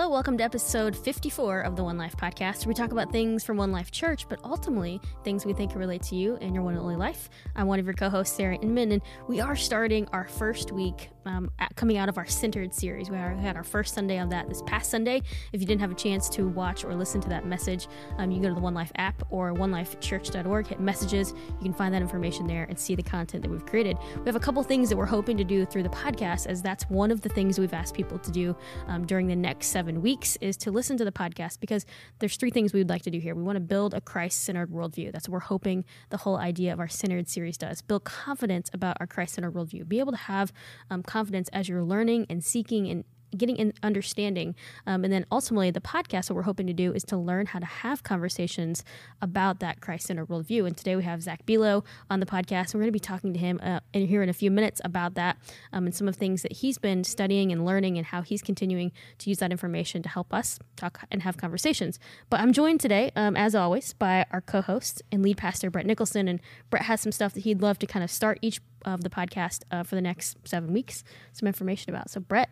[0.00, 2.64] Hello, welcome to episode 54 of the One Life podcast.
[2.64, 6.16] We talk about things from One Life Church, but ultimately things we think relate to
[6.16, 7.28] you and your one and only life.
[7.54, 11.10] I'm one of your co hosts, Sarah Inman, and we are starting our first week
[11.26, 13.10] um, at, coming out of our Centered series.
[13.10, 15.20] We, had our first Sunday of that this past Sunday.
[15.52, 17.86] If you didn't have a chance to watch or listen to that message,
[18.16, 21.34] um, you can go to the One Life app or onelifechurch.org, hit messages.
[21.58, 23.98] You can find that information there and see the content that we've created.
[24.16, 26.84] We have a couple things that we're hoping to do through the podcast, as that's
[26.84, 30.36] one of the things we've asked people to do um, during the next seven weeks
[30.40, 31.84] is to listen to the podcast because
[32.18, 33.34] there's three things we would like to do here.
[33.34, 35.12] We want to build a Christ centered worldview.
[35.12, 37.82] That's what we're hoping the whole idea of our centered series does.
[37.82, 39.88] Build confidence about our Christ centered worldview.
[39.88, 40.52] Be able to have
[40.90, 43.04] um, confidence as you're learning and seeking and
[43.36, 44.54] getting an understanding.
[44.86, 47.58] Um, and then ultimately, the podcast, what we're hoping to do is to learn how
[47.58, 48.84] to have conversations
[49.20, 50.66] about that Christ centered worldview.
[50.66, 52.74] And today we have Zach Bilo on the podcast.
[52.74, 55.14] We're going to be talking to him uh, in here in a few minutes about
[55.14, 55.36] that
[55.72, 58.92] um, and some of things that he's been studying and learning and how he's continuing
[59.18, 61.98] to use that information to help us talk and have conversations.
[62.28, 65.86] But I'm joined today, um, as always, by our co host and lead pastor, Brett
[65.86, 66.28] Nicholson.
[66.28, 66.40] And
[66.70, 69.62] Brett has some stuff that he'd love to kind of start each of the podcast
[69.70, 72.10] uh, for the next seven weeks, some information about.
[72.10, 72.50] So, Brett,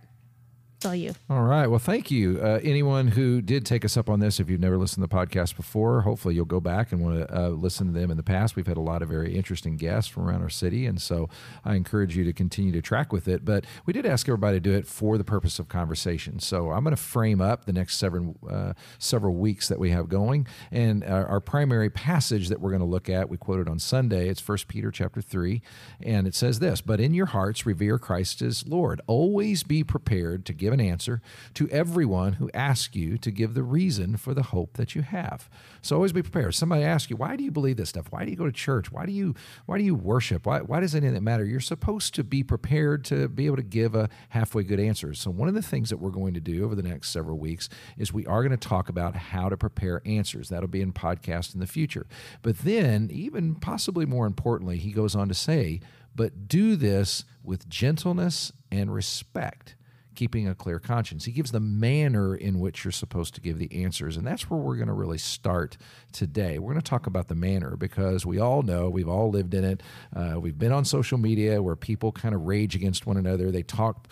[0.79, 1.12] it's all you.
[1.29, 1.67] All right.
[1.67, 2.39] Well, thank you.
[2.41, 5.12] Uh, anyone who did take us up on this, if you've never listened to the
[5.12, 8.23] podcast before, hopefully you'll go back and want to uh, listen to them in the
[8.23, 8.55] past.
[8.55, 11.29] We've had a lot of very interesting guests from around our city, and so
[11.65, 13.45] I encourage you to continue to track with it.
[13.45, 16.39] But we did ask everybody to do it for the purpose of conversation.
[16.39, 20.09] So I'm going to frame up the next several uh, several weeks that we have
[20.09, 23.81] going, and our, our primary passage that we're going to look at, we quoted on
[23.81, 24.29] Sunday.
[24.29, 25.61] It's First Peter chapter three,
[26.01, 29.01] and it says this: "But in your hearts revere Christ as Lord.
[29.09, 31.22] Always be prepared to give." Give an answer
[31.55, 35.48] to everyone who asks you to give the reason for the hope that you have.
[35.80, 36.55] So always be prepared.
[36.55, 38.08] Somebody asks you, why do you believe this stuff?
[38.10, 38.92] Why do you go to church?
[38.92, 40.44] Why do you why do you worship?
[40.44, 41.44] Why, why does anything matter?
[41.44, 45.14] You're supposed to be prepared to be able to give a halfway good answer.
[45.14, 47.70] So one of the things that we're going to do over the next several weeks
[47.97, 50.50] is we are going to talk about how to prepare answers.
[50.50, 52.06] That'll be in podcast in the future.
[52.43, 55.81] But then, even possibly more importantly, he goes on to say,
[56.14, 59.76] but do this with gentleness and respect
[60.19, 61.27] keeping a clear conscience.
[61.27, 64.17] He gives the manner in which you're supposed to give the answers.
[64.17, 65.77] And that's where we're going to really start
[66.11, 66.59] today.
[66.59, 69.62] We're going to talk about the manner because we all know, we've all lived in
[69.62, 69.81] it.
[70.15, 73.53] Uh, we've been on social media where people kind of rage against one another.
[73.53, 74.09] They talk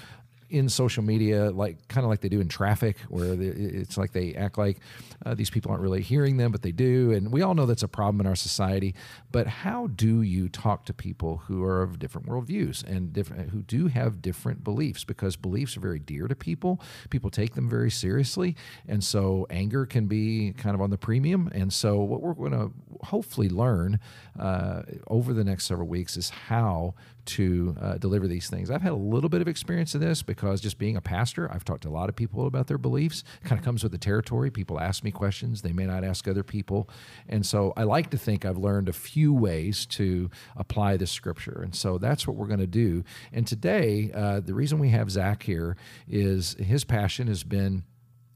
[0.48, 4.34] in social media, like kind of like they do in traffic, where it's like they
[4.34, 4.78] act like
[5.24, 7.12] uh, these people aren't really hearing them, but they do.
[7.12, 8.94] And we all know that's a problem in our society.
[9.32, 13.62] But how do you talk to people who are of different worldviews and different, who
[13.62, 15.04] do have different beliefs?
[15.04, 16.80] Because beliefs are very dear to people.
[17.10, 21.50] People take them very seriously, and so anger can be kind of on the premium.
[21.52, 22.72] And so what we're going to
[23.04, 23.98] hopefully learn
[24.38, 26.94] uh, over the next several weeks is how
[27.26, 28.70] to uh, deliver these things.
[28.70, 31.64] I've had a little bit of experience in this because just being a pastor, I've
[31.64, 33.24] talked to a lot of people about their beliefs.
[33.42, 34.50] It kind of comes with the territory.
[34.50, 36.88] People ask me questions, they may not ask other people.
[37.28, 41.62] And so I like to think I've learned a few ways to apply this scripture.
[41.62, 43.02] And so that's what we're going to do.
[43.32, 45.76] And today, uh, the reason we have Zach here
[46.08, 47.84] is his passion has been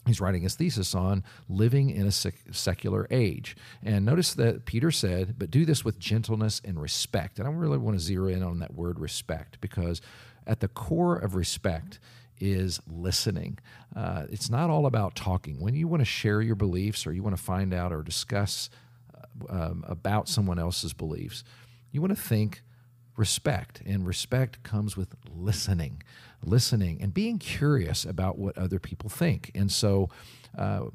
[0.07, 3.57] he's writing his thesis on living in a secular age.
[3.83, 7.39] And notice that Peter said, but do this with gentleness and respect.
[7.39, 10.01] And I really want to zero in on that word respect because
[10.51, 12.01] at the core of respect
[12.41, 13.59] is listening.
[13.95, 15.61] Uh, it's not all about talking.
[15.61, 18.69] When you want to share your beliefs or you want to find out or discuss
[19.15, 21.45] uh, um, about someone else's beliefs,
[21.93, 22.63] you want to think
[23.17, 23.81] respect.
[23.87, 26.03] And respect comes with listening,
[26.45, 29.53] listening, and being curious about what other people think.
[29.55, 30.09] And so,
[30.59, 30.87] uh,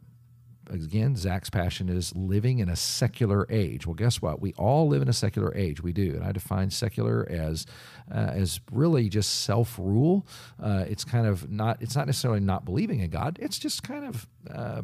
[0.70, 3.86] again, Zach's passion is living in a secular age.
[3.86, 4.42] Well, guess what?
[4.42, 5.82] We all live in a secular age.
[5.82, 7.66] We do, and I define secular as
[8.12, 10.26] uh, as really just self rule.
[10.62, 11.82] Uh, it's kind of not.
[11.82, 13.38] It's not necessarily not believing in God.
[13.42, 14.28] It's just kind of.
[14.52, 14.82] Uh,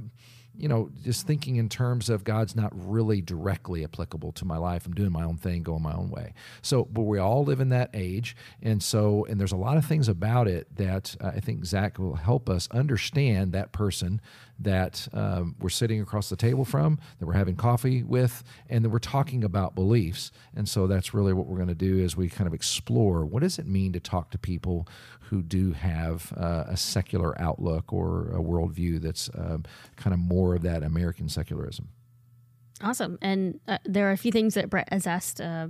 [0.57, 4.85] you know, just thinking in terms of God's not really directly applicable to my life.
[4.85, 6.33] I'm doing my own thing, going my own way.
[6.61, 8.35] So, but we all live in that age.
[8.61, 11.97] And so, and there's a lot of things about it that uh, I think Zach
[11.97, 14.21] will help us understand that person
[14.63, 18.89] that um, we're sitting across the table from, that we're having coffee with, and that
[18.89, 20.31] we're talking about beliefs.
[20.55, 23.41] And so that's really what we're going to do is we kind of explore what
[23.41, 24.87] does it mean to talk to people
[25.21, 29.63] who do have uh, a secular outlook or a worldview that's um,
[29.95, 31.89] kind of more of that American secularism.
[32.83, 33.17] Awesome.
[33.21, 35.67] And uh, there are a few things that Brett has asked uh,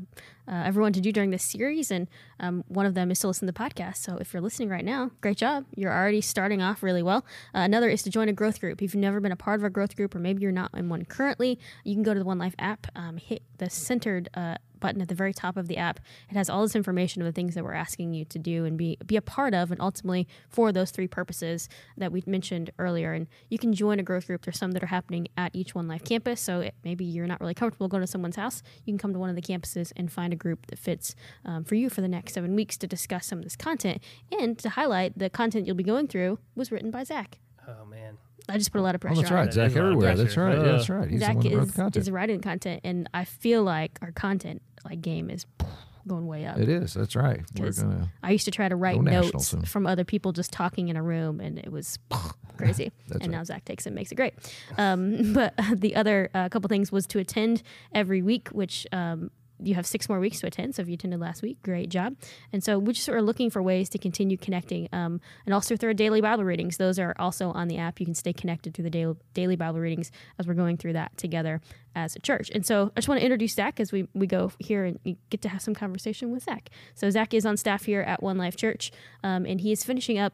[0.47, 1.91] uh, everyone to do during this series.
[1.91, 2.07] And
[2.39, 3.97] um, one of them is to listen to the podcast.
[3.97, 5.65] So if you're listening right now, great job.
[5.75, 7.25] You're already starting off really well.
[7.53, 8.81] Uh, another is to join a growth group.
[8.81, 10.89] If you've never been a part of a growth group, or maybe you're not in
[10.89, 14.55] one currently, you can go to the One Life app, um, hit the centered uh,
[14.81, 15.99] button at the very top of the app.
[16.29, 18.77] It has all this information of the things that we're asking you to do and
[18.77, 23.13] be be a part of, and ultimately for those three purposes that we mentioned earlier.
[23.13, 24.43] And you can join a growth group.
[24.43, 26.41] There's some that are happening at each One Life campus.
[26.41, 28.63] So it, maybe you're not really comfortable going to someone's house.
[28.83, 31.63] You can come to one of the campuses and find a group that fits um,
[31.63, 34.01] for you for the next seven weeks to discuss some of this content
[34.31, 37.39] and to highlight the content you'll be going through was written by Zach.
[37.67, 38.17] Oh man.
[38.49, 39.19] I just put a lot of pressure.
[39.19, 39.45] Oh, that's on right.
[39.47, 39.51] him.
[39.51, 40.15] Zach There's a lot of everywhere.
[40.15, 40.43] That's pressure.
[40.49, 40.57] right.
[40.57, 41.09] Yeah, Uh, that's right.
[41.09, 41.95] He's Zach the one who is, the content.
[42.01, 45.45] is writing content, and I feel like our content like game is
[46.07, 46.57] going way up.
[46.57, 46.95] It is.
[46.95, 47.41] That's right.
[47.57, 48.11] We're 'Cause gonna.
[48.23, 49.61] I used to try to write notes soon.
[49.63, 51.99] from other people just talking in a room, and it was
[52.57, 52.91] crazy.
[53.07, 53.37] That's and right.
[53.37, 54.33] now Zach takes it and makes it great.
[54.77, 57.61] Um, but the other uh, couple things was to attend
[57.93, 59.29] every week, which um,
[59.63, 60.75] you have six more weeks to attend.
[60.75, 62.15] So if you attended last week, great job.
[62.51, 65.89] And so we just are looking for ways to continue connecting, um, and also through
[65.89, 66.77] our daily Bible readings.
[66.77, 67.99] Those are also on the app.
[67.99, 71.15] You can stay connected through the daily, daily Bible readings as we're going through that
[71.17, 71.61] together
[71.95, 72.49] as a church.
[72.53, 74.99] And so I just want to introduce Zach as we, we go here and
[75.29, 76.69] get to have some conversation with Zach.
[76.95, 78.91] So Zach is on staff here at One Life Church,
[79.23, 80.33] um, and he is finishing up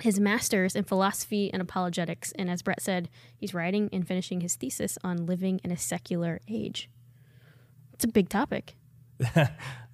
[0.00, 2.32] his master's in philosophy and apologetics.
[2.32, 6.40] And as Brett said, he's writing and finishing his thesis on living in a secular
[6.48, 6.88] age.
[8.00, 8.76] It's a big topic.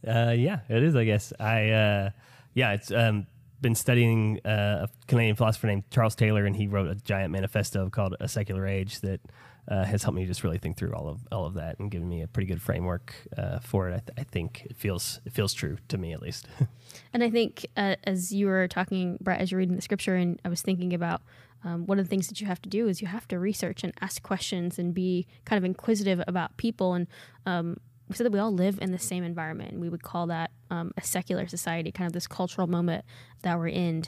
[0.06, 0.94] Uh, yeah, it is.
[0.94, 1.70] I guess I.
[1.70, 2.11] Uh,
[2.55, 3.26] yeah, it's um,
[3.61, 7.91] been studying uh, a Canadian philosopher named Charles Taylor, and he wrote a giant manifesto
[7.91, 9.20] called "A Secular Age" that
[9.69, 12.08] uh, has helped me just really think through all of all of that and given
[12.08, 13.94] me a pretty good framework uh, for it.
[13.94, 16.47] I, th- I think it feels it feels true to me at least.
[17.12, 20.41] And I think uh, as you were talking, Brett, as you're reading the scripture, and
[20.44, 21.23] I was thinking about
[21.64, 23.82] um, one of the things that you have to do is you have to research
[23.82, 26.94] and ask questions and be kind of inquisitive about people.
[26.94, 27.06] And
[27.44, 30.50] um, we said that we all live in the same environment, we would call that
[30.70, 33.05] um, a secular society, kind of this cultural moment
[33.43, 34.05] that we're in.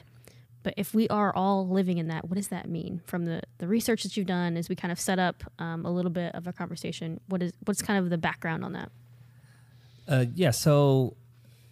[0.63, 3.01] But if we are all living in that, what does that mean?
[3.07, 5.91] From the, the research that you've done, as we kind of set up um, a
[5.91, 8.91] little bit of a conversation, what is what's kind of the background on that?
[10.07, 11.17] Uh, yeah, so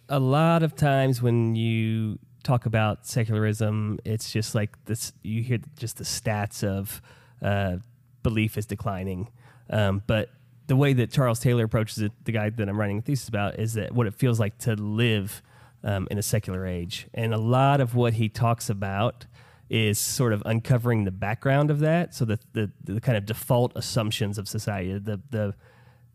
[0.09, 5.11] a lot of times when you talk about secularism, it's just like this.
[5.21, 7.01] You hear just the stats of
[7.41, 7.77] uh,
[8.23, 9.29] belief is declining,
[9.69, 10.29] um, but
[10.67, 13.59] the way that Charles Taylor approaches it, the guy that I'm writing a thesis about,
[13.59, 15.41] is that what it feels like to live
[15.83, 19.25] um, in a secular age, and a lot of what he talks about
[19.69, 22.13] is sort of uncovering the background of that.
[22.13, 25.55] So the the, the kind of default assumptions of society, the the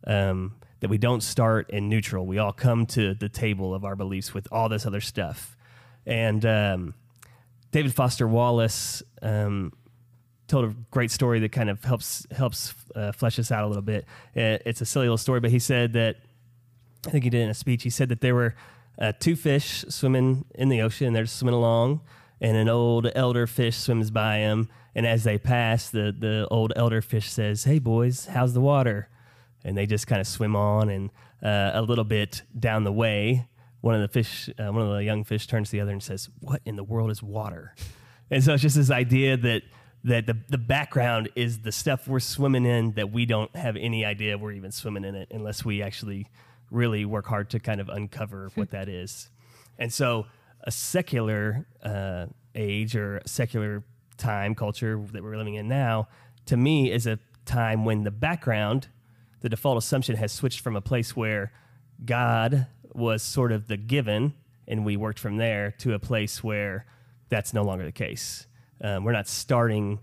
[0.06, 2.26] um, that we don't start in neutral.
[2.26, 5.56] We all come to the table of our beliefs with all this other stuff.
[6.04, 6.94] And um,
[7.70, 9.72] David Foster Wallace um,
[10.52, 13.82] told a great story that kind of helps helps uh, flesh this out a little
[13.82, 14.04] bit.
[14.36, 16.16] Uh, It's a silly little story, but he said that
[17.06, 17.82] I think he did in a speech.
[17.82, 18.54] He said that there were
[18.98, 22.02] uh, two fish swimming in the ocean, and they're swimming along,
[22.40, 24.68] and an old elder fish swims by him.
[24.94, 29.08] And as they pass, the the old elder fish says, "Hey boys, how's the water?"
[29.64, 31.10] And they just kind of swim on, and
[31.42, 33.46] uh, a little bit down the way,
[33.80, 36.02] one of the fish, uh, one of the young fish, turns to the other and
[36.02, 37.74] says, "What in the world is water?"
[38.30, 39.62] And so it's just this idea that
[40.04, 44.04] that the the background is the stuff we're swimming in that we don't have any
[44.04, 46.28] idea we're even swimming in it unless we actually
[46.70, 49.30] really work hard to kind of uncover what that is.
[49.78, 50.26] And so
[50.64, 53.84] a secular uh, age or secular
[54.16, 56.08] time culture that we're living in now,
[56.46, 58.88] to me, is a time when the background,
[59.40, 61.52] the default assumption has switched from a place where
[62.04, 64.34] God was sort of the given
[64.66, 66.86] and we worked from there to a place where
[67.28, 68.46] that's no longer the case.
[68.82, 70.00] Um, we're not starting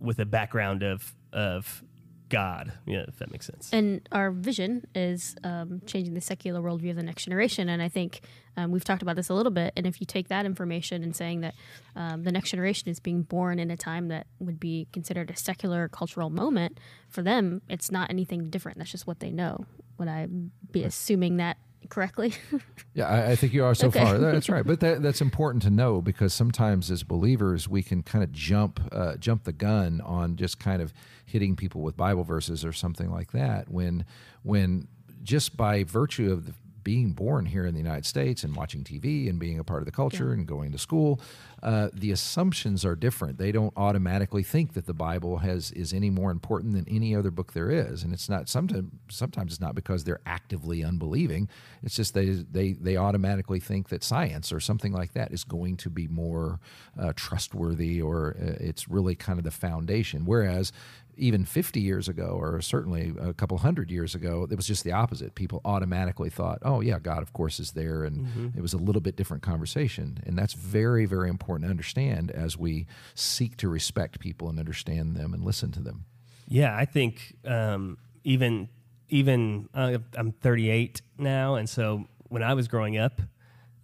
[0.00, 1.82] with a background of of
[2.28, 3.70] God, know, if that makes sense.
[3.72, 7.68] And our vision is um, changing the secular worldview of the next generation.
[7.68, 8.20] And I think
[8.56, 9.72] um, we've talked about this a little bit.
[9.76, 11.54] And if you take that information and saying that
[11.96, 15.36] um, the next generation is being born in a time that would be considered a
[15.36, 18.78] secular cultural moment, for them, it's not anything different.
[18.78, 19.64] That's just what they know.
[19.98, 20.28] Would I
[20.70, 21.56] be assuming that
[21.88, 22.34] correctly?
[22.94, 24.00] Yeah, I, I think you are so Okay.
[24.00, 24.18] far.
[24.18, 28.24] That's right, but that, that's important to know because sometimes as believers we can kind
[28.24, 30.92] of jump uh, jump the gun on just kind of
[31.24, 33.68] hitting people with Bible verses or something like that.
[33.70, 34.04] When
[34.42, 34.88] when
[35.22, 36.54] just by virtue of the,
[36.88, 39.84] being born here in the United States and watching TV and being a part of
[39.84, 41.20] the culture and going to school,
[41.62, 43.36] uh, the assumptions are different.
[43.36, 47.30] They don't automatically think that the Bible has is any more important than any other
[47.30, 48.48] book there is, and it's not.
[48.48, 51.50] Sometimes sometimes it's not because they're actively unbelieving.
[51.82, 55.76] It's just they they they automatically think that science or something like that is going
[55.78, 56.58] to be more
[56.98, 60.24] uh, trustworthy or uh, it's really kind of the foundation.
[60.24, 60.72] Whereas
[61.18, 64.92] even 50 years ago, or certainly a couple hundred years ago, it was just the
[64.92, 65.34] opposite.
[65.34, 68.04] People automatically thought, oh, yeah, God, of course, is there.
[68.04, 70.18] And it was a little bit different conversation.
[70.24, 75.16] And that's very, very important to understand as we seek to respect people and understand
[75.16, 76.04] them and listen to them.
[76.48, 78.68] Yeah, I think um, even
[79.10, 83.20] even uh, I'm 38 now, and so when I was growing up,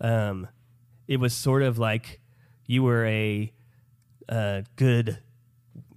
[0.00, 0.49] um,
[1.09, 2.21] it was sort of like
[2.67, 3.53] you were a,
[4.29, 5.19] uh good,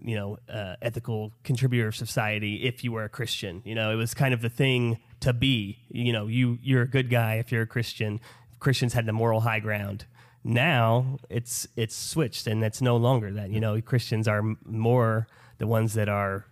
[0.03, 3.61] you know, uh, ethical contributor of society if you were a Christian.
[3.65, 5.79] You know, it was kind of the thing to be.
[5.89, 8.19] You know, you you're a good guy if you're a Christian.
[8.59, 10.05] Christians had the moral high ground.
[10.43, 13.49] Now it's it's switched, and it's no longer that.
[13.49, 15.27] You know, Christians are more
[15.57, 16.45] the ones that are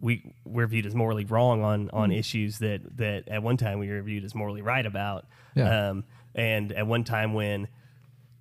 [0.00, 2.16] we we're viewed as morally wrong on on Hmm.
[2.16, 5.26] issues that that at one time we were viewed as morally right about.
[5.56, 5.88] Yeah.
[5.90, 7.68] Um, and at one time when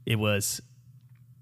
[0.05, 0.61] it was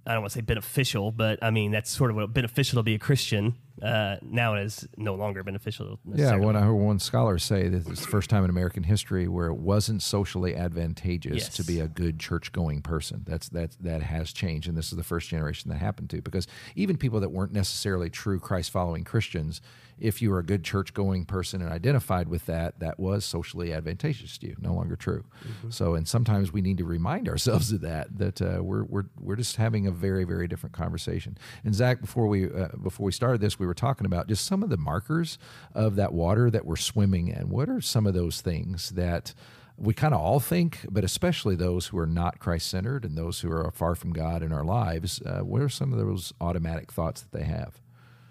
[0.05, 2.83] I don't want to say beneficial, but I mean that's sort of what beneficial to
[2.83, 3.55] be a Christian.
[3.81, 5.99] Uh, now it is no longer beneficial.
[6.05, 6.45] Yeah, necessarily.
[6.45, 9.47] when I heard one scholar say that it's the first time in American history where
[9.47, 11.55] it wasn't socially advantageous Yes.
[11.57, 13.23] to be a good church-going person.
[13.25, 16.21] That's that that has changed, and this is the first generation that happened to.
[16.21, 19.61] Because even people that weren't necessarily true Christ-following Christians,
[19.99, 24.37] if you were a good church-going person and identified with that, that was socially advantageous
[24.39, 24.55] to you.
[24.59, 25.25] No longer true.
[25.69, 28.17] So, and sometimes we need to remind ourselves of that.
[28.17, 31.37] That uh, we're we're we're just having a very very different conversation.
[31.63, 34.63] And Zach, before we uh, before we started this, we were talking about just some
[34.63, 35.37] of the markers
[35.73, 37.47] of that water that we're swimming in.
[37.47, 39.33] What are some of those things that
[39.77, 43.39] we kind of all think, but especially those who are not Christ centered and those
[43.39, 45.21] who are far from God in our lives?
[45.21, 47.79] Uh, what are some of those automatic thoughts that they have?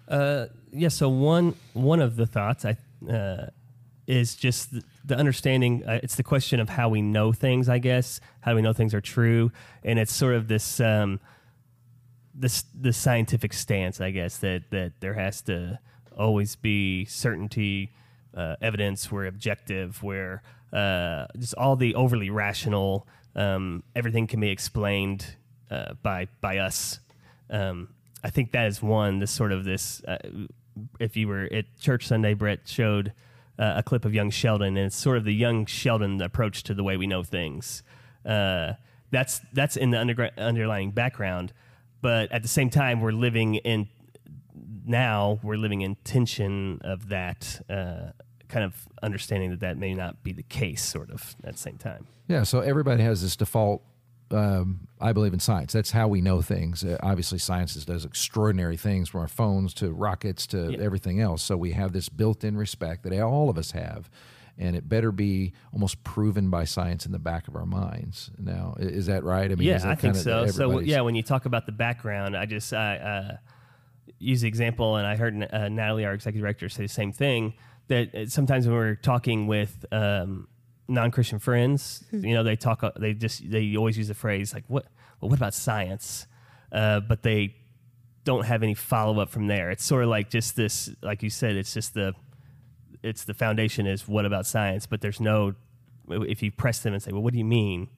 [0.07, 0.89] Uh, yeah.
[0.89, 2.77] So one one of the thoughts I
[3.09, 3.47] uh,
[4.07, 4.73] is just
[5.05, 5.83] the, understanding.
[5.85, 7.69] Uh, it's the question of how we know things.
[7.69, 9.51] I guess how do we know things are true,
[9.83, 11.21] and it's sort of this um,
[12.33, 14.01] this the scientific stance.
[14.01, 15.79] I guess that that there has to
[16.17, 17.91] always be certainty,
[18.35, 19.11] uh, evidence.
[19.11, 20.01] We're objective.
[20.03, 20.41] Where
[20.73, 23.07] uh, just all the overly rational.
[23.35, 25.25] Um, everything can be explained
[25.69, 26.99] uh, by by us.
[27.49, 27.89] Um,
[28.23, 29.19] I think that is one.
[29.19, 30.03] This sort of this.
[30.03, 30.17] Uh,
[30.99, 33.13] if you were at church Sunday, Brett showed
[33.59, 36.73] uh, a clip of young Sheldon, and it's sort of the young Sheldon approach to
[36.73, 37.83] the way we know things.
[38.25, 38.73] Uh,
[39.11, 41.53] that's that's in the underlying background,
[42.01, 43.87] but at the same time, we're living in
[44.85, 47.61] now we're living in tension of that.
[47.69, 48.11] Uh,
[48.47, 51.77] kind of understanding that that may not be the case, sort of at the same
[51.77, 52.05] time.
[52.27, 53.81] Yeah, so everybody has this default.
[54.29, 55.71] Um, I believe in science.
[55.71, 56.83] That's how we know things.
[56.83, 61.41] Uh, obviously, science is- does extraordinary things from our phones to rockets to everything else.
[61.43, 64.09] So we have this built-in respect that all of us have,
[64.61, 68.29] and it better be almost proven by science in the back of our minds.
[68.37, 69.51] Now, is that right?
[69.51, 70.45] I mean, yeah, I think so.
[70.47, 73.37] So yeah, when you talk about the background, I just I uh,
[74.19, 77.55] use the example, and I heard uh, Natalie, our executive director, say the same thing.
[77.87, 80.47] That uh, sometimes when we're talking with um,
[80.87, 84.65] non-Christian friends, you know, they talk, uh, they just they always use the phrase like,
[84.67, 84.85] "What?
[85.19, 86.27] Well, what about science?"
[86.71, 87.55] Uh, but they
[88.23, 89.71] don't have any follow-up from there.
[89.71, 92.13] It's sort of like just this, like you said, it's just the
[93.03, 95.55] it's the foundation is what about science, but there's no
[96.09, 97.89] if you press them and say, well, what do you mean?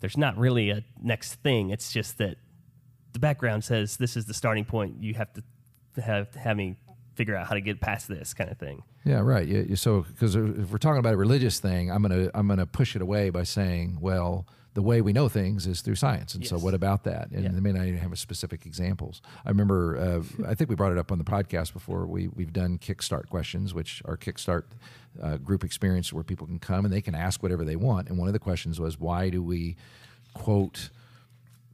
[0.00, 1.70] There's not really a next thing.
[1.70, 2.36] It's just that
[3.12, 5.02] the background says this is the starting point.
[5.02, 5.42] You have to
[6.02, 6.76] have have me
[7.14, 8.82] figure out how to get past this kind of thing.
[9.04, 9.46] Yeah, right.
[9.46, 12.96] Yeah, so because if we're talking about a religious thing, I'm gonna I'm gonna push
[12.96, 16.58] it away by saying, well, the way we know things is through science, and so
[16.58, 17.30] what about that?
[17.30, 17.50] And Yeah.
[17.50, 19.20] they may not even have specific examples.
[19.44, 22.06] I remember, uh, I think we brought it up on the podcast before.
[22.06, 24.64] We we've done Kickstart questions, which are Kickstart
[25.22, 28.08] uh, group experience where people can come and they can ask whatever they want.
[28.08, 29.76] And one of the questions was, why do we
[30.32, 30.88] quote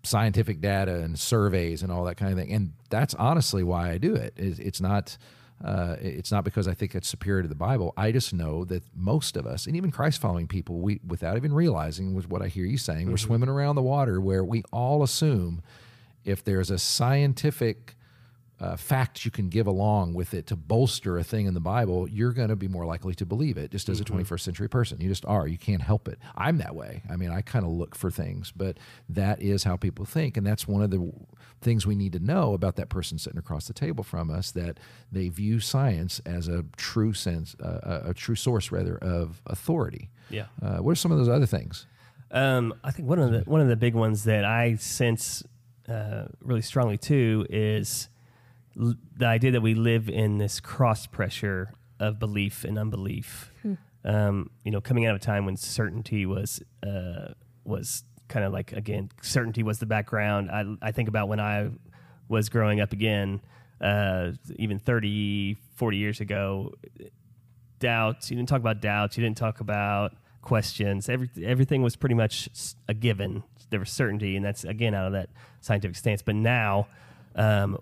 [0.03, 2.53] scientific data and surveys and all that kind of thing.
[2.53, 4.33] And that's honestly why I do it.
[4.37, 5.17] Is it's not
[5.65, 7.93] uh, it's not because I think it's superior to the Bible.
[7.97, 11.53] I just know that most of us, and even Christ following people, we without even
[11.53, 15.03] realizing was what I hear you saying, we're swimming around the water where we all
[15.03, 15.63] assume
[16.25, 17.97] if there's a scientific
[18.61, 22.09] uh, fact you can give along with it to bolster a thing in the Bible,
[22.09, 25.01] you're going to be more likely to believe it just as a 21st century person.
[25.01, 25.47] You just are.
[25.47, 26.19] You can't help it.
[26.37, 27.03] I'm that way.
[27.09, 30.37] I mean, I kind of look for things, but that is how people think.
[30.37, 31.13] And that's one of the
[31.61, 34.79] things we need to know about that person sitting across the table from us that
[35.13, 40.11] they view science as a true sense, uh, a, a true source, rather, of authority.
[40.31, 40.47] Yeah.
[40.61, 41.87] Uh, what are some of those other things?
[42.31, 45.43] Um, I think one of the one of the big ones that I sense
[45.89, 48.09] uh, really strongly too is
[48.81, 53.53] l- the idea that we live in this cross pressure of belief and unbelief.
[54.05, 57.33] Um, you know, coming out of a time when certainty was uh,
[57.65, 60.51] was kind of like again certainty was the background.
[60.51, 61.71] I I think about when I
[62.29, 63.41] was growing up again,
[63.81, 66.73] uh, even 30, 40 years ago
[67.79, 68.31] doubts.
[68.31, 69.17] You didn't talk about doubts.
[69.17, 71.09] You didn't talk about questions.
[71.09, 72.49] Every, everything was pretty much
[72.89, 73.43] a given.
[73.71, 75.29] There was certainty, and that's again out of that
[75.61, 76.23] scientific stance.
[76.23, 76.87] But now,
[77.35, 77.79] um,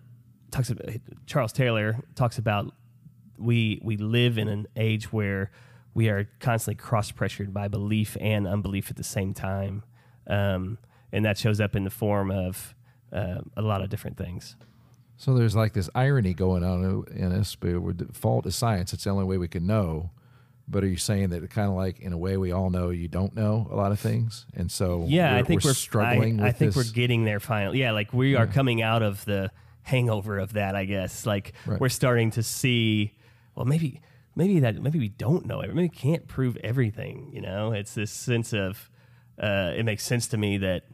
[0.56, 0.88] talks about,
[1.26, 2.72] Charles Taylor talks about
[3.38, 5.50] we we live in an age where
[5.94, 9.82] we are constantly cross pressured by belief and unbelief at the same time.
[10.26, 10.78] Um,
[11.12, 12.75] and that shows up in the form of
[13.12, 14.56] uh, a lot of different things.
[15.16, 18.92] So there's like this irony going on in us, but we're default is science.
[18.92, 20.10] It's the only way we can know.
[20.68, 23.06] But are you saying that kind of like in a way we all know you
[23.06, 26.40] don't know a lot of things, and so yeah, we're, I think we're, we're, struggling.
[26.40, 26.76] I, I think this?
[26.76, 27.78] we're getting there finally.
[27.78, 29.52] Yeah, like we are coming out of the
[29.86, 30.74] hangover of that.
[30.74, 31.80] I guess like Right.
[31.80, 33.14] we're starting to see.
[33.54, 34.00] Well, maybe
[34.34, 35.68] maybe that maybe we don't know it.
[35.68, 37.30] Maybe we can't prove everything.
[37.32, 38.90] You know, it's this sense of
[39.40, 40.84] uh, it makes sense to me that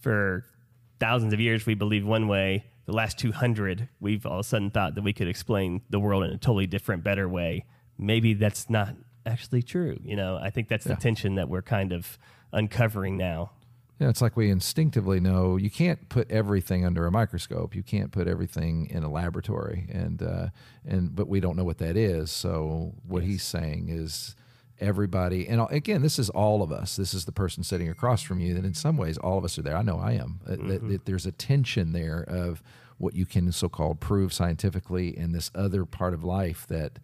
[0.00, 0.44] for
[1.00, 2.64] thousands of years we believed one way.
[2.86, 6.24] The last 200, we've all of a sudden thought that we could explain the world
[6.24, 7.66] in a totally different, better way.
[7.98, 8.94] Maybe that's not
[9.26, 9.98] actually true.
[10.02, 12.16] You know, I think that's the tension that we're kind of
[12.50, 13.50] uncovering now.
[13.98, 17.74] Yeah, it's like we instinctively know you can't put everything under a microscope.
[17.74, 20.46] You can't put everything in a laboratory, and uh,
[20.86, 22.30] and but we don't know what that is.
[22.30, 24.36] So what he's saying is
[24.80, 26.94] everybody, and again, this is all of us.
[26.96, 28.54] This is the person sitting across from you.
[28.54, 29.76] That in some ways, all of us are there.
[29.76, 30.40] I know I am.
[30.46, 32.62] Uh, that- that there's a tension there of
[32.98, 36.98] what you can so-called prove scientifically, and this other part of life that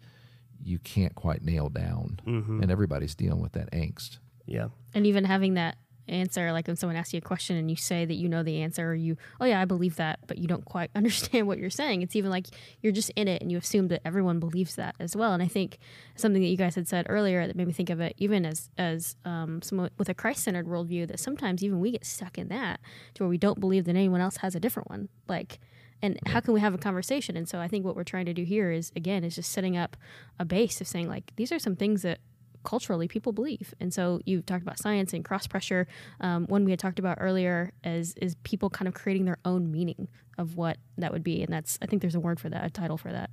[0.63, 4.19] you can't quite nail down, and everybody's dealing with that angst.
[4.45, 4.67] Yeah.
[4.93, 8.05] And even having that answer, like when someone asks you a question and you say
[8.05, 10.65] that you know the answer, or you, oh yeah, I believe that, but you don't
[10.65, 12.01] quite understand what you're saying.
[12.01, 12.47] It's even like
[12.81, 15.33] you're just in it and you assume that everyone believes that as well.
[15.33, 15.77] And I think
[16.15, 18.69] something that you guys had said earlier that made me think of it, even as
[18.77, 22.47] as um, someone with a Christ centered worldview, that sometimes even we get stuck in
[22.49, 22.79] that
[23.15, 25.09] to where we don't believe that anyone else has a different one.
[25.27, 25.59] Like,
[26.01, 27.37] and how can we have a conversation?
[27.37, 29.77] And so I think what we're trying to do here is again is just setting
[29.77, 29.97] up
[30.39, 32.19] a base of saying like these are some things that
[32.65, 35.87] culturally people believe and so you've talked about science and cross pressure
[36.21, 39.71] um, one we had talked about earlier is is people kind of creating their own
[39.71, 40.07] meaning
[40.37, 42.69] of what that would be and that's i think there's a word for that a
[42.69, 43.29] title for that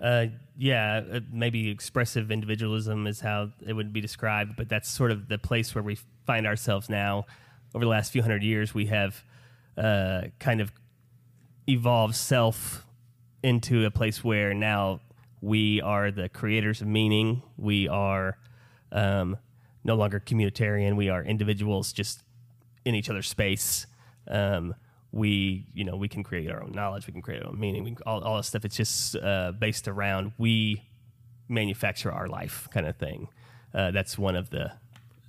[0.00, 5.10] Uh, yeah, uh, maybe expressive individualism is how it would be described, but that's sort
[5.10, 7.26] of the place where we find ourselves now.
[7.74, 9.24] Over the last few hundred years, we have
[9.76, 10.70] uh, kind of
[11.66, 12.86] evolved self
[13.42, 15.00] into a place where now
[15.40, 17.42] we are the creators of meaning.
[17.56, 18.38] We are
[18.92, 19.36] um,
[19.84, 20.96] no longer communitarian.
[20.96, 22.22] We are individuals just
[22.84, 23.86] in each other's space.
[24.26, 24.74] Um,
[25.10, 27.06] we, you know, we can create our own knowledge.
[27.06, 27.96] We can create our own meaning.
[28.04, 28.64] All, all this stuff.
[28.64, 30.82] It's just uh, based around we
[31.48, 33.28] manufacture our life kind of thing.
[33.72, 34.72] Uh, that's one of the.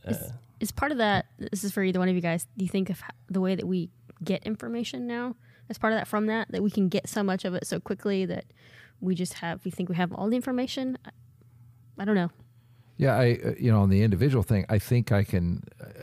[0.05, 2.69] is, is part of that this is for either one of you guys do you
[2.69, 3.89] think of the way that we
[4.23, 5.35] get information now
[5.69, 7.79] as part of that from that that we can get so much of it so
[7.79, 8.45] quickly that
[8.99, 11.11] we just have we think we have all the information I,
[11.97, 12.31] I don't know
[12.99, 15.98] Yeah, I uh, you know on the individual thing, I think I can, uh,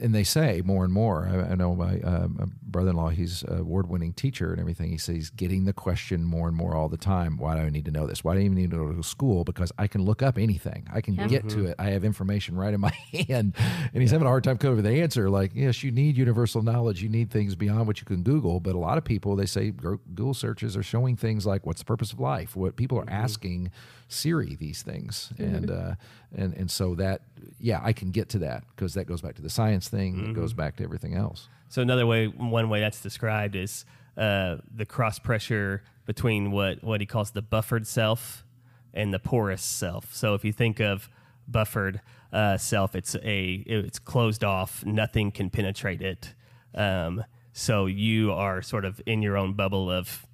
[0.00, 1.28] and they say more and more.
[1.28, 4.90] I, I know my, uh, my brother-in-law; he's a award-winning teacher and everything.
[4.90, 7.36] He says he's getting the question more and more all the time.
[7.36, 8.22] Why do I need to know this?
[8.24, 9.44] Why do I even need to go to school?
[9.44, 10.86] Because I can look up anything.
[10.92, 11.26] I can Yeah.
[11.26, 11.74] get to it.
[11.78, 12.90] I have information right in my
[13.28, 15.28] hand, and he's having a hard time coming up with the answer.
[15.30, 17.02] Like, yes, you need universal knowledge.
[17.02, 18.60] You need things beyond what you can Google.
[18.60, 21.86] But a lot of people, they say Google searches are showing things like, "What's the
[21.86, 23.70] purpose of life?" What people are asking
[24.08, 25.94] Siri these things, and uh,
[26.34, 27.22] and and so that
[27.58, 30.30] yeah, I can get to that because that goes back to the science thing.
[30.30, 31.48] It goes back to everything else.
[31.68, 33.84] So another way, one way that's described is
[34.16, 38.44] uh, the cross pressure between what what he calls the buffered self
[38.92, 40.14] and the porous self.
[40.14, 41.08] So if you think of
[41.48, 42.00] buffered
[42.32, 44.84] uh, self, it's a it's closed off.
[44.84, 46.34] Nothing can penetrate it.
[46.74, 50.26] Um, so you are sort of in your own bubble of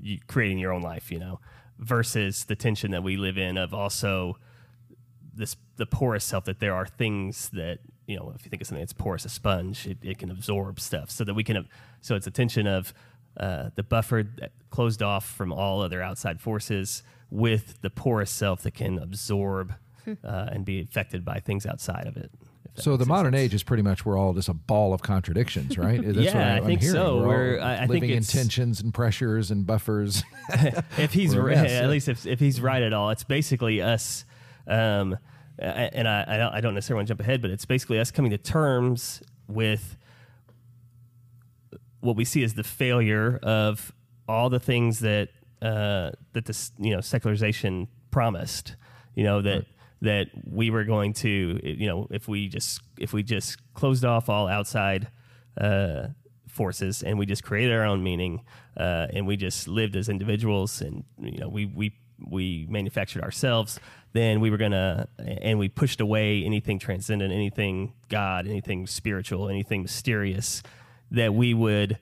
[0.00, 1.40] you creating your own life, you know,
[1.78, 4.36] versus the tension that we live in of also
[5.34, 7.78] this the porous self that there are things that
[8.12, 10.78] you know if you think of something that's porous a sponge it, it can absorb
[10.78, 11.66] stuff so that we can have
[12.00, 12.92] so it's a tension of
[13.38, 18.62] uh, the buffer that closed off from all other outside forces with the porous self
[18.62, 19.74] that can absorb
[20.24, 22.30] uh, and be affected by things outside of it
[22.74, 23.42] So the modern sense.
[23.44, 26.00] age is pretty much we're all just a ball of contradictions, right?
[26.04, 26.94] That's Yeah, what I I'm think hearing.
[26.96, 27.18] so.
[27.18, 30.22] We're We're- I- I think living in tensions and pressures and buffers.
[30.98, 34.24] if he's right, at least if, if he's right at all, it's basically us.
[34.66, 35.18] Um, a-
[35.58, 38.38] and I, I don't, necessarily want to jump ahead, but it's basically us coming to
[38.38, 39.96] terms with
[42.00, 43.92] what we see as the failure of
[44.28, 45.28] all the things that
[45.60, 48.76] uh, that this you know secularization promised.
[49.14, 49.66] You know that
[50.00, 54.28] that we were going to you know if we just if we just closed off
[54.28, 55.08] all outside
[55.60, 56.08] uh,
[56.48, 58.42] forces and we just created our own meaning
[58.76, 61.92] uh, and we just lived as individuals and you know we we
[62.28, 63.78] we manufactured ourselves
[64.12, 69.82] then we were gonna and we pushed away anything transcendent anything god anything spiritual anything
[69.82, 70.62] mysterious
[71.10, 71.98] that we would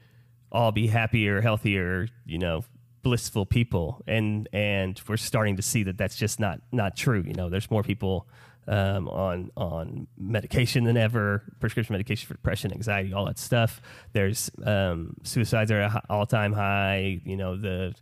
[0.52, 2.64] all be happier healthier you know
[3.02, 7.22] blissful people, and and we're starting to see that that's just not not true.
[7.26, 8.28] You know, there's more people
[8.66, 13.80] um, on on medication than ever, prescription medication for depression, anxiety, all that stuff.
[14.12, 17.20] There's um, suicides are at all time high.
[17.24, 17.94] You know, the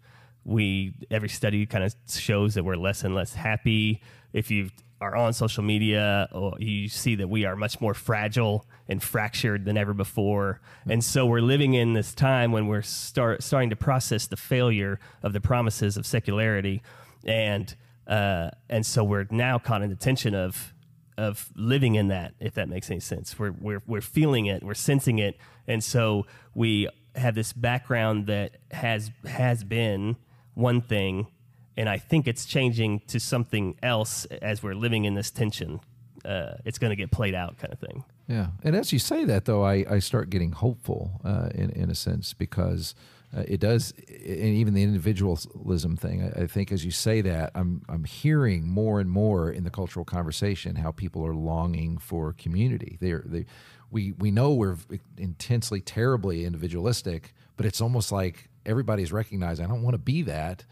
[0.49, 4.01] we every study kind of shows that we're less and less happy.
[4.33, 6.27] If you are on social media,
[6.59, 10.61] you see that we are much more fragile and fractured than ever before.
[10.89, 14.99] And so we're living in this time when we're start starting to process the failure
[15.23, 16.83] of the promises of secularity,
[17.25, 20.73] and uh, and so we're now caught in the tension of
[21.19, 23.39] of living in that, if that makes any sense.
[23.39, 28.57] We're we're we're feeling it, we're sensing it, and so we have this background that
[28.71, 30.17] has has been
[30.59, 31.29] one thing,
[31.77, 35.81] and I think it's changing to something else as we're living in this tension.
[36.25, 38.05] Uh, it's going to get played out, kind of thing.
[38.27, 41.91] Yeah, and as you say that, though, I, I start getting hopeful uh, in in
[41.91, 42.95] a sense because
[43.35, 46.23] uh, it does, and even the individualism thing.
[46.23, 49.71] I, I, think as you say that, I'm I'm hearing more and more in the
[49.71, 52.99] cultural conversation how people are longing for community.
[53.01, 53.47] They're they,
[53.91, 54.77] we we know we're
[55.17, 60.65] intensely, terribly individualistic, but it's almost like everybody's recognizing I don't want to be that,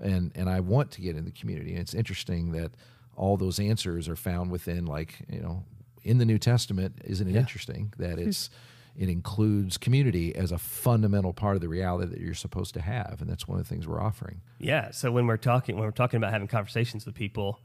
[0.00, 1.72] and and I want to get in the community.
[1.72, 2.72] And it's interesting that
[3.16, 5.64] all those answers are found within like you know
[6.02, 7.00] in the New Testament.
[7.04, 7.40] Isn't it yeah.
[7.40, 8.28] interesting that hmm.
[8.28, 8.50] it's
[8.96, 13.18] it includes community as a fundamental part of the reality that you're supposed to have
[13.20, 15.92] and that's one of the things we're offering yeah so when we're talking when we're
[15.92, 17.60] talking about having conversations with people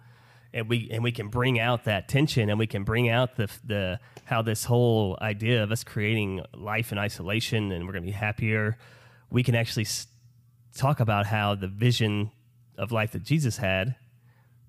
[0.53, 3.49] and we and we can bring out that tension and we can bring out the
[3.65, 8.07] the how this whole idea of us creating life in isolation and we're going to
[8.07, 8.77] be happier
[9.29, 9.87] we can actually
[10.75, 12.31] talk about how the vision
[12.77, 13.95] of life that Jesus had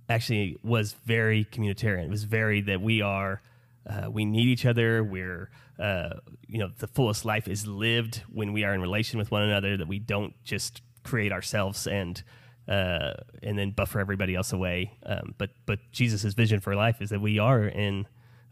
[0.08, 2.04] actually was very communitarian.
[2.04, 3.42] It was very that we are
[3.88, 5.02] uh, we need each other.
[5.04, 6.10] We're uh,
[6.46, 9.76] you know the fullest life is lived when we are in relation with one another
[9.76, 12.22] that we don't just create ourselves and
[12.68, 14.92] uh, and then buffer everybody else away.
[15.04, 18.06] Um, but but Jesus's vision for life is that we are in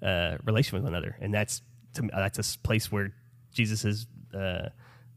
[0.04, 1.16] uh, relation with one another.
[1.20, 1.62] And that's
[1.94, 3.14] to, that's a place where
[3.52, 4.68] jesus' uh,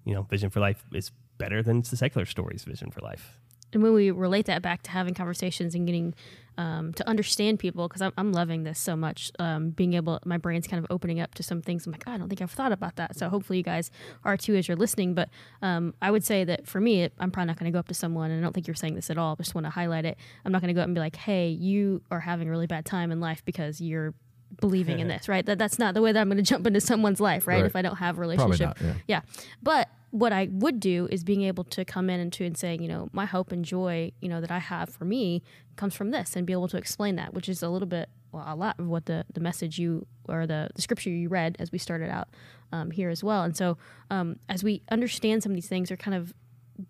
[0.08, 3.38] you know vision for life is better than the secular story's vision for life
[3.74, 6.14] and when we relate that back to having conversations and getting
[6.58, 10.38] um, to understand people, because I'm, I'm, loving this so much, um, being able, my
[10.38, 11.86] brain's kind of opening up to some things.
[11.86, 13.16] I'm like, oh, I don't think I've thought about that.
[13.18, 13.92] So hopefully you guys
[14.24, 15.14] are too as you're listening.
[15.14, 15.30] But
[15.62, 17.94] um, I would say that for me, I'm probably not going to go up to
[17.94, 19.34] someone, and I don't think you're saying this at all.
[19.34, 20.18] I just want to highlight it.
[20.46, 22.68] I'm not going to go up and be like, hey, you are having a really
[22.68, 24.14] bad time in life because you're
[24.62, 25.46] believing in this, right?
[25.46, 27.58] That that's not the way that I'm going to jump into someone's life, right?
[27.58, 27.66] right?
[27.66, 28.94] If I don't have a relationship, not, yeah.
[29.08, 29.22] yeah.
[29.62, 32.78] But what I would do is being able to come in and to and say,
[32.80, 35.44] you know, my hope and joy, you know, that I have for me
[35.76, 38.46] comes from this, and be able to explain that, which is a little bit, well,
[38.48, 41.72] a lot of what the the message you or the the scripture you read as
[41.72, 42.30] we started out
[42.72, 43.44] um, here as well.
[43.44, 43.78] And so,
[44.10, 46.34] um, as we understand some of these things, or kind of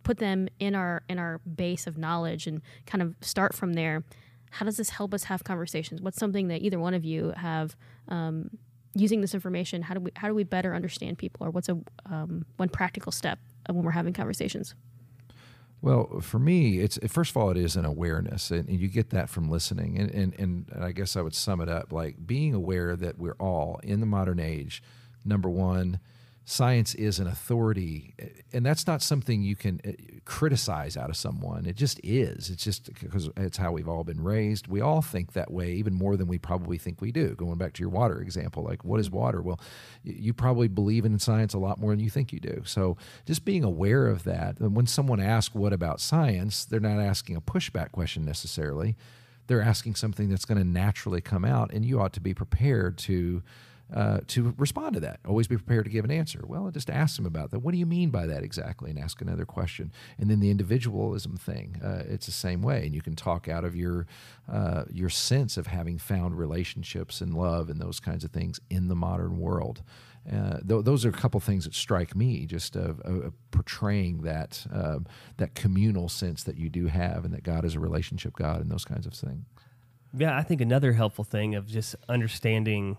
[0.04, 4.04] put them in our in our base of knowledge, and kind of start from there.
[4.50, 6.02] How does this help us have conversations?
[6.02, 7.76] What's something that either one of you have
[8.08, 8.52] um,
[8.98, 11.78] using this information, how do we how do we better understand people, or what's a
[12.06, 14.76] um, one practical step when we're having conversations?
[15.82, 19.12] Well, for me, it's first of all, it is an awareness, and, and you get
[19.12, 19.98] that from listening.
[19.98, 23.38] And, and and I guess I would sum it up like being aware that we're
[23.40, 24.82] all in the modern age.
[25.24, 26.00] Number one,
[26.50, 28.14] science is an authority
[28.54, 29.92] and that's not something you can uh,
[30.24, 31.66] criticize out of someone.
[31.66, 32.50] It just is.
[32.50, 34.66] It's just because it's how we've all been raised.
[34.66, 37.36] We all think that way even more than we probably think we do.
[37.36, 39.42] Going back to your water example like what is water?
[39.42, 39.60] Well
[40.06, 42.62] you probably believe in science a lot more than you think you do.
[42.66, 47.02] So just being aware of that and when someone asks what about science they're not
[47.02, 48.96] asking a pushback question necessarily.
[49.48, 52.98] They're asking something that's going to naturally come out and you ought to be prepared
[53.00, 53.44] to
[53.94, 55.20] uh, to respond to that.
[55.26, 56.44] Always be prepared to give an answer.
[56.46, 57.60] Well, just ask them about that.
[57.60, 58.90] What do you mean by that exactly?
[58.90, 59.94] And ask another question.
[60.18, 62.86] And then the individualism thing, uh, it's the same way.
[62.86, 64.06] And you can talk out of your
[64.52, 68.88] uh, your sense of having found relationships and love and those kinds of things in
[68.88, 69.84] the modern world.
[70.30, 72.76] Uh, th- those are a couple things that strike me, just
[73.52, 75.06] portraying that um,
[75.38, 78.70] that communal sense that you do have, and that God is a relationship God, and
[78.70, 79.46] those kinds of things.
[80.14, 82.98] Yeah, I think another helpful thing of just understanding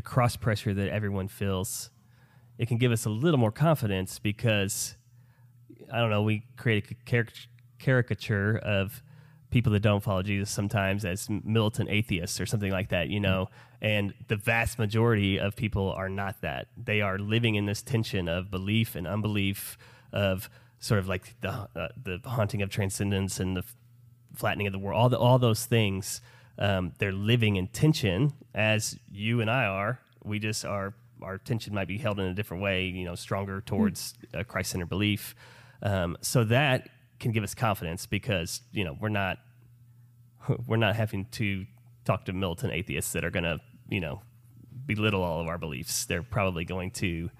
[0.00, 1.90] the cross pressure that everyone feels,
[2.56, 4.96] it can give us a little more confidence because
[5.92, 7.24] I don't know, we create a
[7.78, 9.02] caricature of
[9.50, 13.50] people that don't follow Jesus sometimes as militant atheists or something like that, you know.
[13.82, 16.68] And the vast majority of people are not that.
[16.82, 19.76] They are living in this tension of belief and unbelief,
[20.14, 23.64] of sort of like the uh, the haunting of transcendence and the
[24.34, 26.22] flattening of the world, all the, all those things
[26.58, 30.00] um, they're living in tension as you and I are.
[30.24, 33.60] We just are our tension might be held in a different way, you know, stronger
[33.60, 35.34] towards a Christ centered belief.
[35.82, 39.38] Um, so that can give us confidence because you know we're not
[40.66, 41.66] we're not having to
[42.04, 44.22] talk to militant atheists that are going to you know
[44.86, 46.04] belittle all of our beliefs.
[46.06, 47.30] They're probably going to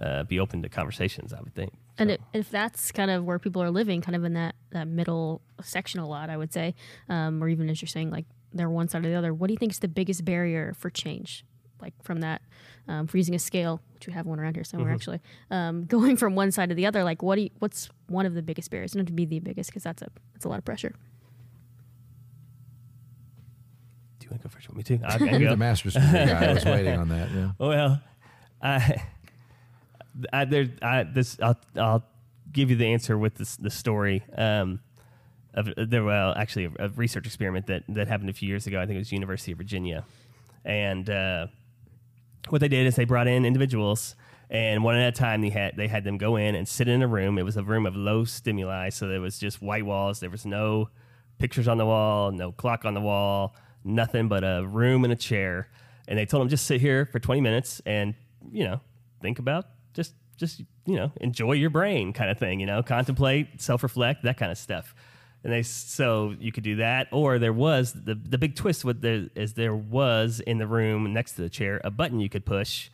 [0.00, 1.32] uh, be open to conversations.
[1.32, 1.72] I would think.
[1.98, 4.88] And it, if that's kind of where people are living, kind of in that, that
[4.88, 6.74] middle section a lot, I would say,
[7.10, 9.52] um, or even as you're saying, like they're one side or the other, what do
[9.54, 11.44] you think is the biggest barrier for change?
[11.80, 12.42] Like from that,
[12.88, 14.94] um, for using a scale, which we have one around here somewhere Mm-hmm.
[14.96, 18.26] actually, um, going from one side to the other, like what do you, what's one
[18.26, 18.94] of the biggest barriers?
[18.94, 20.94] Not to be the biggest because that's a that's a lot of pressure.
[24.18, 24.68] Do you want to go first?
[24.68, 25.00] You Want me too?
[25.04, 25.56] I You're the go.
[25.56, 26.50] master's degree guy.
[26.50, 27.30] I was waiting on that.
[27.30, 27.50] Yeah.
[27.58, 28.00] Well,
[28.62, 29.02] I,
[30.32, 32.04] I there, I this I'll I'll
[32.52, 34.22] give you the answer with this the story.
[34.36, 34.80] Um,
[35.54, 38.80] of there well actually a, a research experiment that that happened a few years ago.
[38.80, 40.04] I think it was University of Virginia,
[40.64, 41.46] and uh,
[42.48, 44.14] what they did is they brought in individuals.
[44.52, 47.02] And one at a time, they had they had them go in and sit in
[47.02, 47.38] a room.
[47.38, 50.18] It was a room of low stimuli, so there was just white walls.
[50.18, 50.88] There was no
[51.38, 55.16] pictures on the wall, no clock on the wall, nothing but a room and a
[55.16, 55.68] chair.
[56.08, 58.14] And they told them just sit here for 20 minutes and
[58.50, 58.80] you know
[59.20, 62.58] think about just just you know enjoy your brain kind of thing.
[62.58, 64.96] You know, contemplate, self reflect, that kind of stuff.
[65.42, 69.00] And they so you could do that, or there was the the big twist with
[69.00, 72.44] the is there was in the room next to the chair a button you could
[72.44, 72.90] push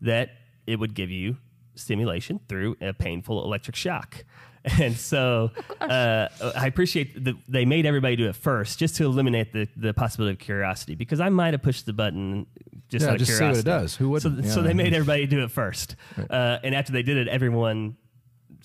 [0.00, 0.30] that
[0.66, 1.36] it would give you
[1.74, 4.24] stimulation through a painful electric shock.
[4.80, 9.52] And so uh, I appreciate that they made everybody do it first just to eliminate
[9.52, 12.44] the, the possibility of curiosity because I might have pushed the button
[12.88, 13.70] just Yeah, out of just see what it curiosity.
[13.84, 13.96] does.
[13.96, 14.44] Who wouldn't?
[14.46, 15.94] So, so they made everybody do it first.
[16.18, 17.96] Uh, and after they did it, everyone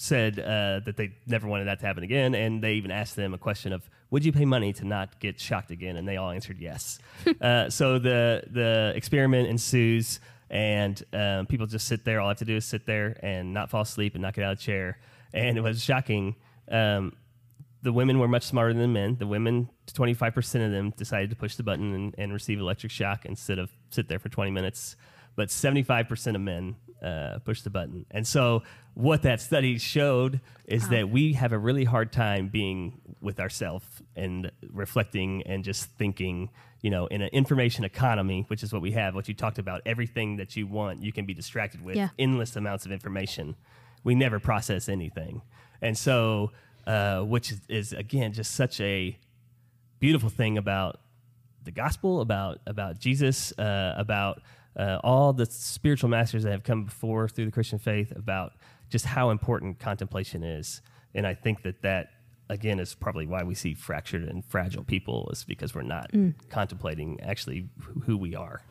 [0.03, 2.35] said uh, that they never wanted that to happen again.
[2.35, 5.39] And they even asked them a question of, would you pay money to not get
[5.39, 5.95] shocked again?
[5.95, 6.99] And they all answered yes.
[7.41, 12.19] uh, so the, the experiment ensues, and um, people just sit there.
[12.19, 14.43] All I have to do is sit there and not fall asleep and not get
[14.43, 14.99] out of the chair.
[15.33, 16.35] And it was shocking.
[16.69, 17.13] Um,
[17.81, 19.15] the women were much smarter than the men.
[19.17, 23.25] The women, 25% of them decided to push the button and, and receive electric shock
[23.25, 24.97] instead of sit there for 20 minutes.
[25.35, 28.05] But 75% of men uh, pushed the button.
[28.11, 28.63] And so,
[28.93, 33.85] what that study showed is that we have a really hard time being with ourselves
[34.15, 36.49] and reflecting and just thinking,
[36.81, 39.81] you know, in an information economy, which is what we have, what you talked about,
[39.85, 42.09] everything that you want, you can be distracted with Yeah.
[42.19, 43.55] endless amounts of information.
[44.03, 45.41] We never process anything.
[45.81, 46.51] And so,
[46.85, 49.17] uh, which is, is again just such a
[49.99, 50.99] beautiful thing about
[51.63, 54.41] the gospel, about about Jesus, uh, about
[54.77, 58.53] uh, all the spiritual masters that have come before through the Christian faith, about
[58.89, 60.81] just how important contemplation is.
[61.15, 62.09] And I think that that
[62.49, 66.11] again is probably why we see fractured and fragile people is because we're not
[66.49, 68.61] contemplating actually who- who we are.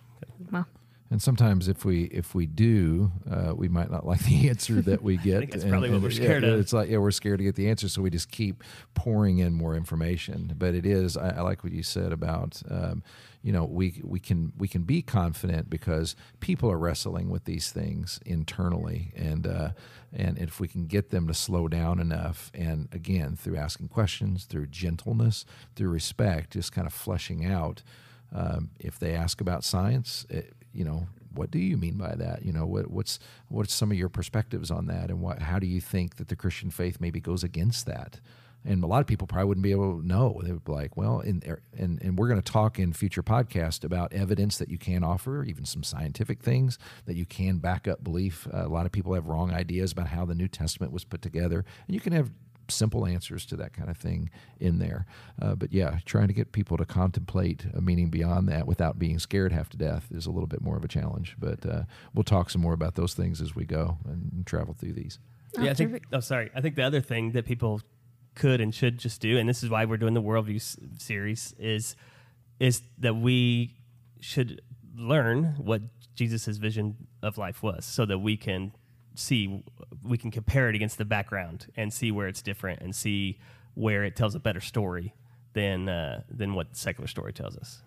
[0.51, 0.67] Wow.
[1.13, 5.03] And sometimes, if we if we do, uh, we might not like the answer that
[5.03, 5.51] we get.
[5.51, 6.61] that's And- probably what and we're scared yeah, of.
[6.61, 9.53] It's like yeah, we're scared to get the answer, so we just keep pouring in
[9.53, 10.55] more information.
[10.57, 13.03] But it is, I, I like what you said about, um,
[13.43, 17.71] you know, we we can we can be confident because people are wrestling with these
[17.71, 19.69] things internally, and uh,
[20.15, 24.45] and if we can get them to slow down enough, and again through asking questions,
[24.45, 25.45] through gentleness,
[25.77, 27.83] through respect, just kind of fleshing out
[28.35, 32.45] um, if they ask about science, it, you know, what do you mean by that?
[32.45, 35.67] You know, what, what's what's some of your perspectives on that, and what how do
[35.67, 38.21] you think that the Christian faith maybe goes against that?
[38.65, 40.41] And a lot of people probably wouldn't be able to know.
[40.45, 41.43] They would be like, well, in,
[41.77, 45.43] and and we're going to talk in future podcast about evidence that you can offer,
[45.43, 48.47] even some scientific things that you can back up belief.
[48.53, 51.23] Uh, a lot of people have wrong ideas about how the New Testament was put
[51.23, 52.31] together, and you can have
[52.73, 55.07] simple answers to that kind of thing in there.
[55.41, 59.19] Uh, but yeah, trying to get people to contemplate a meaning beyond that without being
[59.19, 61.37] scared half to death is a little bit more of a challenge.
[61.39, 61.83] But uh,
[62.15, 65.19] we'll talk some more about those things as we go and travel through these.
[65.57, 66.03] Oh, yeah, I think.
[66.13, 66.51] Oh, sorry.
[66.55, 67.83] I think the other thing that people
[68.35, 71.55] could and should just do, and this is why we're doing the worldview s- series,
[71.59, 71.95] is
[72.59, 73.75] is that we
[74.21, 74.63] should
[74.97, 75.83] learn what
[76.15, 78.73] Jesus' vision of life was, so that we can
[79.15, 79.63] see
[80.03, 83.39] we can compare it against the background and see where it's different and see
[83.75, 85.15] where it tells a better story
[85.55, 87.83] than uh, than what secular story tells us.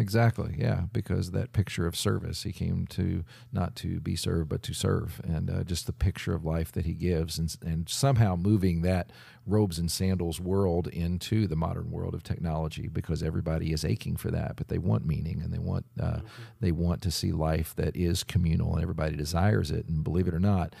[0.00, 4.62] Exactly, yeah, because that picture of service, he came to not to be served, but
[4.62, 8.36] to serve, and uh, just the picture of life that he gives, and, and somehow
[8.36, 9.10] moving that
[9.44, 14.30] robes and sandals world into the modern world of technology, because everybody is aching for
[14.30, 16.20] that, but they want meaning and they want uh,
[16.60, 20.34] they want to see life that is communal, and everybody desires it, and believe it
[20.34, 20.76] or not,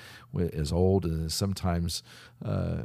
[0.52, 2.04] as old as sometimes.
[2.44, 2.82] Uh,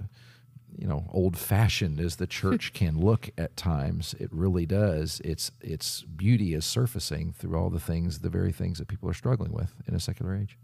[0.78, 5.22] you know old fashioned as the church can look at times it really does.
[5.24, 9.14] Its its beauty is surfacing through all the things the very things that people are
[9.14, 10.58] struggling with in a secular age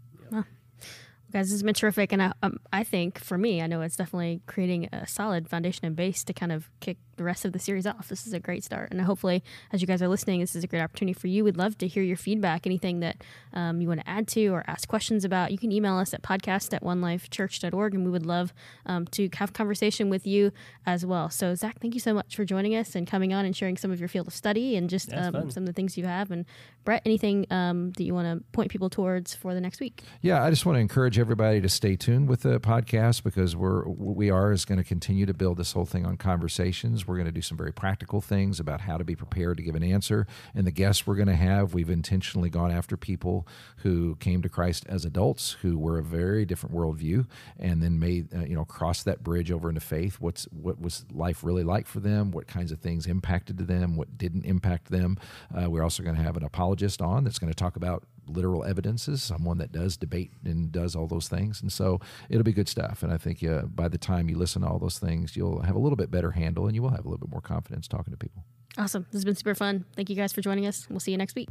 [1.32, 3.94] Guys, this has been terrific, and I, um, I think for me, I know it's
[3.94, 7.60] definitely creating a solid foundation and base to kind of kick the rest of the
[7.60, 8.08] series off.
[8.08, 10.66] This is a great start, and hopefully, as you guys are listening, this is a
[10.66, 11.44] great opportunity for you.
[11.44, 14.64] We'd love to hear your feedback, anything that um, you want to add to or
[14.66, 15.52] ask questions about.
[15.52, 18.52] You can email us at podcast at onelifechurch.org, and we would love
[18.86, 20.50] um, to have conversation with you
[20.84, 21.30] as well.
[21.30, 23.92] So, Zach, thank you so much for joining us and coming on and sharing some
[23.92, 26.32] of your field of study and just um, some of the things you have.
[26.32, 26.44] And
[26.84, 30.02] Brett, anything um, that you want to point people towards for the next week?
[30.22, 33.86] Yeah, I just want to encourage everybody to stay tuned with the podcast because we're
[33.86, 37.06] we are is going to continue to build this whole thing on conversations.
[37.06, 39.74] We're going to do some very practical things about how to be prepared to give
[39.74, 40.26] an answer.
[40.54, 43.46] And the guests we're going to have, we've intentionally gone after people
[43.78, 47.26] who came to Christ as adults who were a very different worldview
[47.58, 50.16] and then made uh, you know cross that bridge over into faith.
[50.20, 52.30] What's what was life really like for them?
[52.30, 53.96] What kinds of things impacted to them?
[53.96, 55.18] What didn't impact them?
[55.54, 58.64] Uh, we're also going to have an apologist on that's going to talk about literal
[58.64, 61.60] evidences, someone that does debate and does all those things.
[61.60, 63.02] And so it'll be good stuff.
[63.02, 65.76] And I think uh, by the time you listen to all those things, you'll have
[65.76, 68.12] a little bit better handle and you will have a little bit more confidence talking
[68.12, 68.44] to people.
[68.78, 69.04] Awesome.
[69.10, 69.84] This has been super fun.
[69.96, 70.86] Thank you guys for joining us.
[70.88, 71.50] We'll see you next week.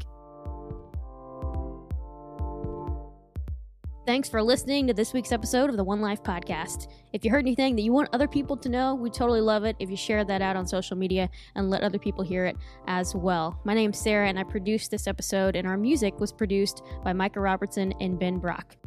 [4.10, 6.88] Thanks for listening to this week's episode of the One Life Podcast.
[7.14, 9.76] If you heard anything that you want other people to know, we totally love it
[9.78, 13.14] if you share that out on social media and let other people hear it as
[13.14, 13.62] well.
[13.66, 17.40] My name's Sarah, and I produced this episode, and our music was produced by Micah
[17.40, 18.78] Robertson and Ben Brock.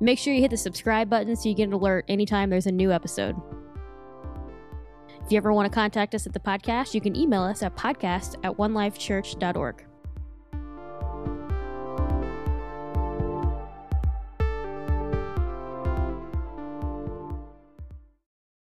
[0.00, 2.72] Make sure you hit the subscribe button so you get an alert anytime there's a
[2.72, 3.36] new episode.
[5.26, 7.76] If you ever want to contact us at the podcast, you can email us at
[7.76, 9.87] podcast at onelifechurch.org.